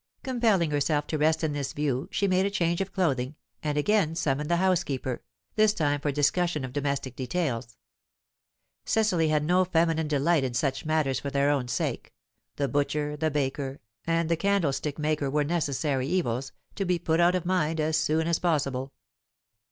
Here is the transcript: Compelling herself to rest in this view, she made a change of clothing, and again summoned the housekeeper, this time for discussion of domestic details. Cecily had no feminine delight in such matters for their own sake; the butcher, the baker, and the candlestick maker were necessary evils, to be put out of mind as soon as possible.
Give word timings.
Compelling 0.23 0.71
herself 0.71 1.05
to 1.05 1.15
rest 1.19 1.43
in 1.43 1.53
this 1.53 1.73
view, 1.73 2.07
she 2.11 2.27
made 2.27 2.43
a 2.43 2.49
change 2.49 2.81
of 2.81 2.91
clothing, 2.91 3.35
and 3.61 3.77
again 3.77 4.15
summoned 4.15 4.49
the 4.49 4.55
housekeeper, 4.55 5.21
this 5.53 5.75
time 5.75 5.99
for 5.99 6.11
discussion 6.11 6.65
of 6.65 6.73
domestic 6.73 7.15
details. 7.15 7.77
Cecily 8.83 9.27
had 9.27 9.43
no 9.43 9.63
feminine 9.63 10.07
delight 10.07 10.43
in 10.43 10.55
such 10.55 10.87
matters 10.87 11.19
for 11.19 11.29
their 11.29 11.51
own 11.51 11.67
sake; 11.67 12.15
the 12.55 12.67
butcher, 12.67 13.15
the 13.15 13.29
baker, 13.29 13.79
and 14.07 14.27
the 14.27 14.35
candlestick 14.35 14.97
maker 14.97 15.29
were 15.29 15.43
necessary 15.43 16.07
evils, 16.07 16.51
to 16.73 16.83
be 16.83 16.97
put 16.97 17.19
out 17.19 17.35
of 17.35 17.45
mind 17.45 17.79
as 17.79 17.95
soon 17.95 18.25
as 18.25 18.39
possible. 18.39 18.91